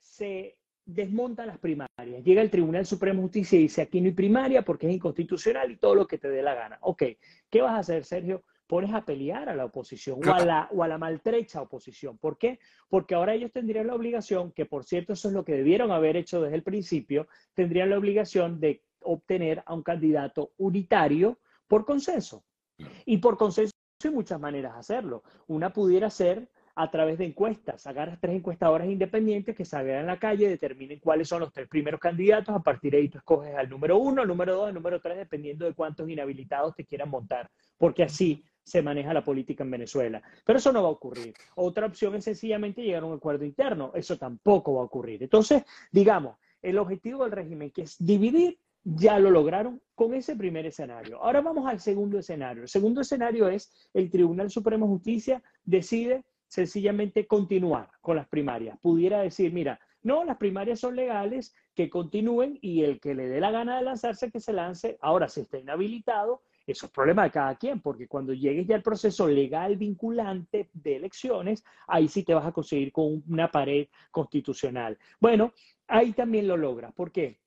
se 0.00 0.57
desmontan 0.88 1.48
las 1.48 1.58
primarias. 1.58 2.24
Llega 2.24 2.40
el 2.40 2.50
Tribunal 2.50 2.86
Supremo 2.86 3.18
de 3.18 3.24
Justicia 3.24 3.58
y 3.58 3.62
dice, 3.62 3.82
aquí 3.82 4.00
no 4.00 4.06
hay 4.06 4.14
primaria 4.14 4.62
porque 4.62 4.88
es 4.88 4.94
inconstitucional 4.94 5.70
y 5.70 5.76
todo 5.76 5.94
lo 5.94 6.06
que 6.06 6.18
te 6.18 6.28
dé 6.28 6.42
la 6.42 6.54
gana. 6.54 6.78
Ok, 6.80 7.02
¿qué 7.50 7.60
vas 7.60 7.74
a 7.74 7.78
hacer, 7.78 8.04
Sergio? 8.04 8.42
pones 8.66 8.92
a 8.92 9.04
pelear 9.04 9.48
a 9.48 9.56
la 9.56 9.64
oposición 9.64 10.20
o 10.28 10.34
a 10.34 10.44
la, 10.44 10.68
o 10.72 10.82
a 10.82 10.88
la 10.88 10.98
maltrecha 10.98 11.62
oposición. 11.62 12.18
¿Por 12.18 12.36
qué? 12.36 12.60
Porque 12.90 13.14
ahora 13.14 13.32
ellos 13.32 13.50
tendrían 13.50 13.86
la 13.86 13.94
obligación, 13.94 14.52
que 14.52 14.66
por 14.66 14.84
cierto 14.84 15.14
eso 15.14 15.28
es 15.28 15.34
lo 15.34 15.42
que 15.42 15.54
debieron 15.54 15.90
haber 15.90 16.18
hecho 16.18 16.42
desde 16.42 16.56
el 16.56 16.62
principio, 16.62 17.28
tendrían 17.54 17.88
la 17.88 17.96
obligación 17.96 18.60
de 18.60 18.82
obtener 19.00 19.62
a 19.64 19.72
un 19.72 19.82
candidato 19.82 20.52
unitario 20.58 21.38
por 21.66 21.86
consenso. 21.86 22.44
Y 23.06 23.16
por 23.16 23.38
consenso 23.38 23.72
hay 24.04 24.10
muchas 24.10 24.38
maneras 24.38 24.74
de 24.74 24.80
hacerlo. 24.80 25.22
Una 25.46 25.72
pudiera 25.72 26.10
ser 26.10 26.50
a 26.80 26.88
través 26.92 27.18
de 27.18 27.24
encuestas. 27.24 27.88
Agarras 27.88 28.20
tres 28.20 28.36
encuestadoras 28.36 28.86
independientes 28.86 29.56
que 29.56 29.64
salgan 29.64 30.04
a 30.04 30.06
la 30.06 30.18
calle, 30.20 30.48
determinen 30.48 31.00
cuáles 31.00 31.26
son 31.26 31.40
los 31.40 31.52
tres 31.52 31.66
primeros 31.66 31.98
candidatos. 31.98 32.54
A 32.54 32.60
partir 32.60 32.92
de 32.92 32.98
ahí 32.98 33.08
tú 33.08 33.18
escoges 33.18 33.52
al 33.56 33.68
número 33.68 33.98
uno, 33.98 34.22
al 34.22 34.28
número 34.28 34.54
dos, 34.54 34.68
al 34.68 34.74
número 34.74 35.00
tres, 35.00 35.16
dependiendo 35.16 35.66
de 35.66 35.74
cuántos 35.74 36.08
inhabilitados 36.08 36.76
te 36.76 36.84
quieran 36.84 37.10
montar. 37.10 37.50
Porque 37.76 38.04
así 38.04 38.44
se 38.62 38.80
maneja 38.80 39.12
la 39.12 39.24
política 39.24 39.64
en 39.64 39.72
Venezuela. 39.72 40.22
Pero 40.44 40.60
eso 40.60 40.72
no 40.72 40.84
va 40.84 40.88
a 40.88 40.92
ocurrir. 40.92 41.34
Otra 41.56 41.86
opción 41.86 42.14
es 42.14 42.22
sencillamente 42.22 42.80
llegar 42.80 43.02
a 43.02 43.06
un 43.06 43.16
acuerdo 43.16 43.44
interno. 43.44 43.90
Eso 43.92 44.16
tampoco 44.16 44.74
va 44.74 44.82
a 44.82 44.84
ocurrir. 44.84 45.20
Entonces, 45.20 45.64
digamos, 45.90 46.36
el 46.62 46.78
objetivo 46.78 47.24
del 47.24 47.32
régimen, 47.32 47.72
que 47.72 47.82
es 47.82 47.96
dividir, 47.98 48.56
ya 48.84 49.18
lo 49.18 49.30
lograron 49.30 49.82
con 49.96 50.14
ese 50.14 50.36
primer 50.36 50.64
escenario. 50.64 51.20
Ahora 51.20 51.40
vamos 51.40 51.66
al 51.66 51.80
segundo 51.80 52.20
escenario. 52.20 52.62
El 52.62 52.68
segundo 52.68 53.00
escenario 53.00 53.48
es 53.48 53.68
el 53.92 54.10
Tribunal 54.10 54.48
Supremo 54.48 54.86
de 54.86 54.92
Justicia 54.92 55.42
decide 55.64 56.24
sencillamente 56.48 57.26
continuar 57.26 57.90
con 58.00 58.16
las 58.16 58.26
primarias. 58.26 58.78
Pudiera 58.80 59.20
decir, 59.20 59.52
mira, 59.52 59.78
no, 60.02 60.24
las 60.24 60.36
primarias 60.36 60.80
son 60.80 60.96
legales, 60.96 61.54
que 61.74 61.88
continúen 61.88 62.58
y 62.60 62.82
el 62.82 62.98
que 62.98 63.14
le 63.14 63.28
dé 63.28 63.40
la 63.40 63.50
gana 63.50 63.76
de 63.76 63.84
lanzarse, 63.84 64.30
que 64.30 64.40
se 64.40 64.52
lance. 64.52 64.98
Ahora, 65.00 65.28
si 65.28 65.42
está 65.42 65.58
inhabilitado, 65.58 66.42
eso 66.66 66.86
es 66.86 66.92
problema 66.92 67.24
de 67.24 67.30
cada 67.30 67.54
quien, 67.56 67.80
porque 67.80 68.08
cuando 68.08 68.34
llegues 68.34 68.66
ya 68.66 68.74
al 68.76 68.82
proceso 68.82 69.28
legal 69.28 69.76
vinculante 69.76 70.70
de 70.72 70.96
elecciones, 70.96 71.64
ahí 71.86 72.08
sí 72.08 72.24
te 72.24 72.34
vas 72.34 72.46
a 72.46 72.52
conseguir 72.52 72.92
con 72.92 73.22
una 73.28 73.50
pared 73.50 73.88
constitucional. 74.10 74.98
Bueno, 75.20 75.52
ahí 75.86 76.12
también 76.12 76.46
lo 76.46 76.56
logras. 76.56 76.92
¿Por 76.92 77.12
qué? 77.12 77.38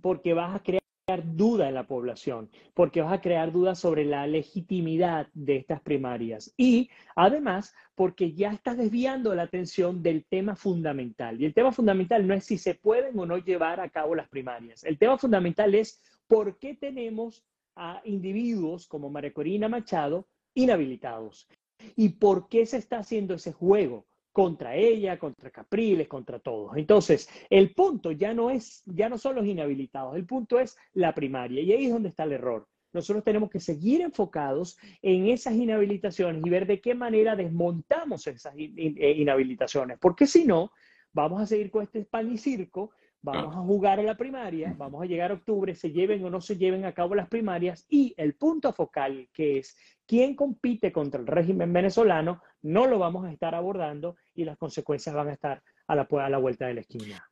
Porque 0.00 0.34
vas 0.34 0.54
a 0.54 0.62
crear 0.62 0.79
duda 1.16 1.68
en 1.68 1.74
la 1.74 1.86
población, 1.86 2.50
porque 2.74 3.00
vas 3.00 3.12
a 3.12 3.20
crear 3.20 3.52
dudas 3.52 3.78
sobre 3.78 4.04
la 4.04 4.26
legitimidad 4.26 5.28
de 5.34 5.56
estas 5.56 5.80
primarias 5.80 6.52
y 6.56 6.90
además 7.16 7.74
porque 7.94 8.32
ya 8.32 8.52
estás 8.52 8.78
desviando 8.78 9.34
la 9.34 9.42
atención 9.42 10.02
del 10.02 10.24
tema 10.24 10.56
fundamental. 10.56 11.40
Y 11.40 11.46
el 11.46 11.54
tema 11.54 11.72
fundamental 11.72 12.26
no 12.26 12.34
es 12.34 12.44
si 12.44 12.58
se 12.58 12.74
pueden 12.74 13.18
o 13.18 13.26
no 13.26 13.38
llevar 13.38 13.80
a 13.80 13.90
cabo 13.90 14.14
las 14.14 14.28
primarias. 14.28 14.84
El 14.84 14.98
tema 14.98 15.18
fundamental 15.18 15.74
es 15.74 16.02
por 16.26 16.58
qué 16.58 16.74
tenemos 16.74 17.44
a 17.76 18.00
individuos 18.04 18.86
como 18.86 19.10
María 19.10 19.32
Corina 19.32 19.68
Machado 19.68 20.28
inhabilitados. 20.54 21.48
¿Y 21.96 22.10
por 22.10 22.48
qué 22.48 22.66
se 22.66 22.76
está 22.76 22.98
haciendo 22.98 23.34
ese 23.34 23.52
juego? 23.52 24.06
Contra 24.32 24.76
ella, 24.76 25.18
contra 25.18 25.50
Capriles, 25.50 26.08
contra 26.08 26.38
todos. 26.38 26.76
Entonces, 26.76 27.28
el 27.48 27.74
punto 27.74 28.12
ya 28.12 28.32
no 28.32 28.50
es, 28.50 28.82
ya 28.86 29.08
no 29.08 29.18
son 29.18 29.36
los 29.36 29.46
inhabilitados, 29.46 30.16
el 30.16 30.26
punto 30.26 30.58
es 30.60 30.76
la 30.92 31.14
primaria 31.14 31.62
y 31.62 31.72
ahí 31.72 31.86
es 31.86 31.92
donde 31.92 32.10
está 32.10 32.24
el 32.24 32.32
error. 32.32 32.66
Nosotros 32.92 33.24
tenemos 33.24 33.50
que 33.50 33.60
seguir 33.60 34.00
enfocados 34.00 34.76
en 35.00 35.28
esas 35.28 35.54
inhabilitaciones 35.54 36.42
y 36.44 36.50
ver 36.50 36.66
de 36.66 36.80
qué 36.80 36.94
manera 36.94 37.36
desmontamos 37.36 38.26
esas 38.26 38.54
eh, 38.56 39.14
inhabilitaciones, 39.16 39.98
porque 40.00 40.26
si 40.26 40.44
no, 40.44 40.72
vamos 41.12 41.40
a 41.40 41.46
seguir 41.46 41.70
con 41.70 41.84
este 41.84 42.04
pan 42.04 42.32
y 42.32 42.38
circo 42.38 42.92
Vamos 43.22 43.54
a 43.54 43.58
jugar 43.60 44.00
a 44.00 44.02
la 44.02 44.16
primaria, 44.16 44.74
vamos 44.78 45.02
a 45.02 45.06
llegar 45.06 45.30
a 45.30 45.34
octubre, 45.34 45.74
se 45.74 45.90
lleven 45.90 46.24
o 46.24 46.30
no 46.30 46.40
se 46.40 46.56
lleven 46.56 46.86
a 46.86 46.94
cabo 46.94 47.14
las 47.14 47.28
primarias 47.28 47.84
y 47.90 48.14
el 48.16 48.34
punto 48.34 48.72
focal, 48.72 49.28
que 49.32 49.58
es 49.58 49.76
quién 50.06 50.34
compite 50.34 50.90
contra 50.90 51.20
el 51.20 51.26
régimen 51.26 51.70
venezolano, 51.70 52.42
no 52.62 52.86
lo 52.86 52.98
vamos 52.98 53.26
a 53.26 53.32
estar 53.32 53.54
abordando 53.54 54.16
y 54.34 54.44
las 54.44 54.56
consecuencias 54.56 55.14
van 55.14 55.28
a 55.28 55.32
estar 55.34 55.62
a 55.86 55.94
la, 55.94 56.08
a 56.10 56.30
la 56.30 56.38
vuelta 56.38 56.66
de 56.66 56.74
la 56.74 56.80
esquina. 56.80 57.30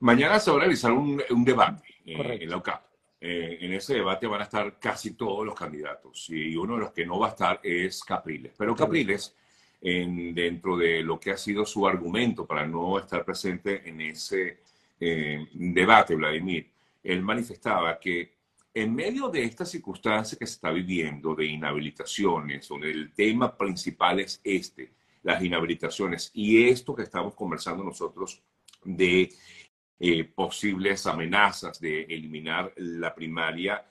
Mañana 0.00 0.38
se 0.38 0.50
va 0.50 0.58
a 0.58 0.60
realizar 0.60 0.92
un, 0.92 1.22
debate 1.44 1.82
eh, 2.04 2.38
en 2.42 2.50
la 2.50 2.58
UCAP. 2.58 2.84
Eh, 3.18 3.58
en 3.62 3.72
ese 3.72 3.94
debate 3.94 4.26
van 4.26 4.42
a 4.42 4.44
estar 4.44 4.78
casi 4.78 5.16
todos 5.16 5.46
los 5.46 5.54
candidatos 5.54 6.28
y 6.28 6.54
uno 6.54 6.74
de 6.74 6.80
los 6.80 6.92
que 6.92 7.06
no 7.06 7.18
va 7.18 7.28
a 7.28 7.30
estar 7.30 7.60
es 7.62 8.04
Capriles. 8.04 8.52
Pero 8.58 8.76
Capriles, 8.76 9.34
en, 9.80 10.34
dentro 10.34 10.76
de 10.76 11.02
lo 11.02 11.18
que 11.18 11.30
ha 11.30 11.36
sido 11.38 11.64
su 11.64 11.86
argumento 11.86 12.46
para 12.46 12.66
no 12.66 12.98
estar 12.98 13.24
presente 13.24 13.88
en 13.88 14.02
ese 14.02 14.65
eh, 15.00 15.46
debate, 15.52 16.14
Vladimir, 16.14 16.70
él 17.02 17.22
manifestaba 17.22 17.98
que 17.98 18.36
en 18.74 18.94
medio 18.94 19.28
de 19.28 19.44
esta 19.44 19.64
circunstancia 19.64 20.36
que 20.38 20.46
se 20.46 20.54
está 20.54 20.70
viviendo 20.70 21.34
de 21.34 21.46
inhabilitaciones, 21.46 22.68
donde 22.68 22.90
el 22.90 23.12
tema 23.12 23.56
principal 23.56 24.20
es 24.20 24.40
este, 24.44 24.92
las 25.22 25.42
inhabilitaciones, 25.42 26.30
y 26.34 26.68
esto 26.68 26.94
que 26.94 27.04
estamos 27.04 27.34
conversando 27.34 27.82
nosotros 27.82 28.42
de 28.84 29.32
eh, 29.98 30.24
posibles 30.24 31.06
amenazas 31.06 31.80
de 31.80 32.02
eliminar 32.02 32.72
la 32.76 33.14
primaria, 33.14 33.82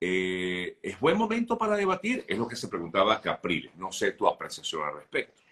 eh, 0.00 0.78
¿es 0.82 0.98
buen 0.98 1.18
momento 1.18 1.58
para 1.58 1.76
debatir? 1.76 2.24
Es 2.26 2.38
lo 2.38 2.48
que 2.48 2.56
se 2.56 2.68
preguntaba 2.68 3.20
Capriles. 3.20 3.76
No 3.76 3.92
sé 3.92 4.12
tu 4.12 4.26
apreciación 4.26 4.82
al 4.82 4.94
respecto. 4.94 5.42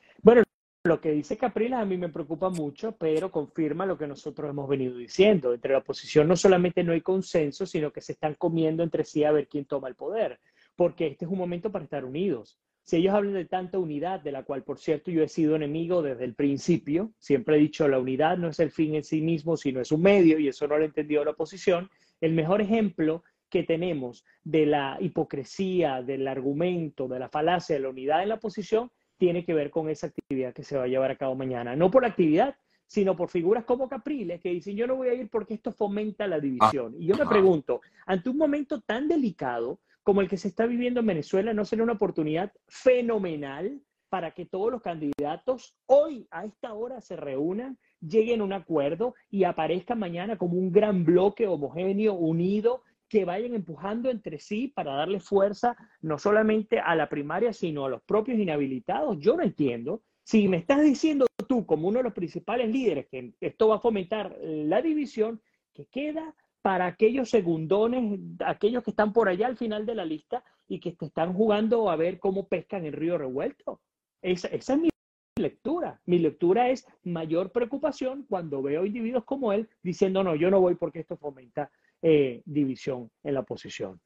Lo 0.89 1.03
que 1.03 1.13
dice 1.13 1.37
Capriles 1.37 1.79
a 1.79 1.85
mí 1.85 1.99
me 1.99 2.09
preocupa 2.09 2.49
mucho, 2.49 2.97
pero 2.97 3.31
confirma 3.31 3.85
lo 3.85 3.99
que 3.99 4.07
nosotros 4.07 4.49
hemos 4.49 4.67
venido 4.67 4.97
diciendo. 4.97 5.53
Entre 5.53 5.73
la 5.73 5.81
oposición 5.81 6.27
no 6.27 6.35
solamente 6.35 6.83
no 6.83 6.95
hay 6.95 7.03
consenso, 7.03 7.67
sino 7.67 7.93
que 7.93 8.01
se 8.01 8.13
están 8.13 8.37
comiendo 8.37 8.83
entre 8.83 9.05
sí 9.05 9.23
a 9.23 9.31
ver 9.31 9.49
quién 9.49 9.67
toma 9.67 9.89
el 9.89 9.97
poder, 9.97 10.41
porque 10.77 11.09
este 11.09 11.27
es 11.27 11.31
un 11.31 11.37
momento 11.37 11.71
para 11.71 11.85
estar 11.85 12.07
unidos. 12.07 12.59
Si 12.85 12.97
ellos 12.97 13.13
hablan 13.13 13.35
de 13.35 13.45
tanta 13.45 13.79
unidad, 13.79 14.21
de 14.23 14.33
la 14.33 14.45
cual, 14.45 14.63
por 14.63 14.79
cierto, 14.79 15.11
yo 15.11 15.23
he 15.23 15.29
sido 15.29 15.57
enemigo 15.57 16.01
desde 16.01 16.25
el 16.25 16.35
principio, 16.35 17.13
siempre 17.19 17.57
he 17.57 17.61
dicho 17.61 17.87
la 17.87 17.99
unidad 17.99 18.39
no 18.39 18.49
es 18.49 18.59
el 18.59 18.71
fin 18.71 18.95
en 18.95 19.05
sí 19.05 19.21
mismo, 19.21 19.59
sino 19.59 19.83
es 19.83 19.93
un 19.93 20.01
medio, 20.01 20.39
y 20.39 20.49
eso 20.49 20.67
no 20.67 20.79
lo 20.79 20.85
ha 20.85 20.87
entendido 20.87 21.23
la 21.23 21.33
oposición, 21.33 21.91
el 22.23 22.33
mejor 22.33 22.63
ejemplo 22.63 23.25
que 23.51 23.63
tenemos 23.63 24.25
de 24.43 24.65
la 24.65 24.97
hipocresía, 25.01 26.01
del 26.01 26.27
argumento, 26.27 27.09
de 27.09 27.19
la 27.19 27.29
falacia 27.29 27.77
de 27.77 27.83
la 27.83 27.91
unidad 27.91 28.23
en 28.23 28.31
la 28.31 28.37
oposición 28.37 28.91
tiene 29.19 29.45
que 29.45 29.55
ver 29.55 29.71
con 29.71 29.89
esa 29.91 30.07
actividad 30.07 30.55
que 30.55 30.63
se 30.63 30.77
va 30.77 30.85
a 30.85 30.89
llevar 30.89 31.11
a 31.11 31.17
cabo 31.17 31.35
mañana. 31.35 31.77
No 31.77 31.91
por 31.91 32.03
la 32.03 32.09
actividad, 32.09 32.57
sino 32.87 33.17
por 33.17 33.29
figuras 33.29 33.65
como 33.65 33.89
Capriles 33.89 34.41
que 34.41 34.51
dicen 34.51 34.77
yo 34.77 34.87
no 34.87 34.97
voy 34.97 35.09
a 35.09 35.15
ir 35.15 35.29
porque 35.29 35.55
esto 35.55 35.73
fomenta 35.73 36.27
la 36.27 36.41
división. 36.41 36.95
y 36.99 37.07
yo 37.07 37.17
me 37.17 37.27
pregunto, 37.27 37.81
ante 38.07 38.31
un 38.31 38.39
momento 38.39 38.81
tan 38.81 39.09
delicado 39.09 39.81
como 40.03 40.23
el 40.23 40.29
que 40.29 40.39
se 40.39 40.49
está 40.49 40.65
viviendo 40.65 41.01
en 41.01 41.07
Venezuela, 41.07 41.53
¿no 41.53 41.67
será 41.67 41.83
una 41.83 41.93
oportunidad 41.93 42.51
fenomenal 42.67 43.83
para 44.09 44.31
que 44.31 44.47
todos 44.47 44.73
los 44.73 44.81
candidatos 44.81 45.75
hoy 45.85 46.27
a 46.31 46.47
esta 46.47 46.73
hora 46.73 47.03
se 47.03 47.15
reúnan, 47.15 47.77
lleguen 48.01 48.41
a 48.41 48.45
un 48.45 48.55
acuerdo 48.55 49.15
y 49.31 49.45
aparezcan 49.45 49.99
mañana 49.99 50.39
como 50.39 50.57
un 50.57 50.73
gran 50.73 51.05
bloque 51.05 51.47
homogéneo, 51.47 52.15
unido, 52.15 52.83
que 53.09 53.25
vayan 53.25 53.55
empujando 53.55 54.11
entre 54.11 54.39
sí 54.39 54.69
para 54.69 54.93
darle 54.93 55.21
fuerza 55.21 55.77
no 56.01 56.19
solamente 56.19 56.79
a 56.79 56.95
la 56.95 57.09
primaria, 57.09 57.53
sino 57.53 57.87
a 57.87 57.89
los 57.89 58.03
propios 58.03 58.39
inhabilitados? 58.39 59.19
Yo 59.19 59.37
no 59.37 59.43
entiendo. 59.43 60.03
Si 60.23 60.47
me 60.47 60.59
estás 60.59 60.83
diciendo 60.83 61.27
tú, 61.49 61.65
como 61.65 61.89
uno 61.89 61.99
de 61.99 62.05
los 62.05 62.13
principales 62.13 62.69
líderes, 62.71 63.07
que 63.09 63.33
esto 63.41 63.69
va 63.69 63.77
a 63.77 63.81
fomentar 63.81 64.37
la 64.43 64.83
división, 64.83 65.41
que 65.73 65.87
queda 65.87 66.35
para 66.61 66.87
aquellos 66.87 67.31
segundones, 67.31 68.21
aquellos 68.45 68.85
que 68.85 68.91
están 68.91 69.13
por 69.13 69.29
allá 69.29 69.47
al 69.47 69.57
final 69.57 69.87
de 69.87 69.95
la 69.95 70.05
lista 70.05 70.45
y 70.67 70.81
que 70.81 70.93
te 70.93 71.07
están 71.07 71.33
jugando 71.33 71.91
a 71.91 71.97
ver 71.97 72.19
cómo 72.19 72.47
pescan 72.47 72.85
el 72.85 72.93
río 72.93 73.17
revuelto. 73.17 73.81
Esa, 74.21 74.49
esa 74.49 74.75
es 74.75 74.81
mi 74.81 74.91
lectura. 75.37 76.01
Mi 76.05 76.19
lectura 76.19 76.69
es 76.69 76.87
mayor 77.05 77.53
preocupación 77.53 78.27
cuando 78.29 78.61
veo 78.61 78.85
individuos 78.85 79.25
como 79.25 79.53
él 79.53 79.69
diciendo, 79.83 80.23
no, 80.23 80.35
yo 80.35 80.51
no 80.51 80.61
voy 80.61 80.75
porque 80.75 81.01
esto 81.01 81.17
fomenta 81.17 81.71
eh, 82.03 82.43
división 82.45 83.11
en 83.23 83.35
la 83.35 83.41
oposición. 83.41 84.01